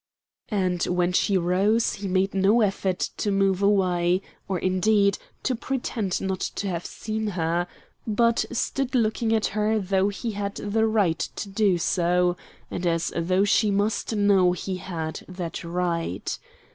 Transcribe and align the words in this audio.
And 0.49 0.81
when 0.85 1.11
she 1.13 1.37
rose 1.37 1.93
he 1.93 2.07
made 2.07 2.33
no 2.33 2.61
effort 2.61 2.97
to 3.17 3.29
move 3.29 3.61
away, 3.61 4.23
or, 4.47 4.57
indeed, 4.57 5.19
to 5.43 5.53
pretend 5.53 6.19
not 6.19 6.39
to 6.39 6.67
have 6.67 6.87
seen 6.87 7.27
her, 7.27 7.67
but 8.07 8.45
stood 8.51 8.95
looking 8.95 9.31
at 9.31 9.45
her 9.53 9.73
as 9.73 9.89
though 9.91 10.09
he 10.09 10.31
had 10.31 10.55
the 10.55 10.87
right 10.87 11.19
to 11.19 11.49
do 11.49 11.77
so, 11.77 12.35
and 12.71 12.87
as 12.87 13.13
though 13.15 13.43
she 13.43 13.69
must 13.69 14.15
know 14.15 14.53
he 14.53 14.77
had 14.77 15.23
that 15.27 15.63
right. 15.63 16.39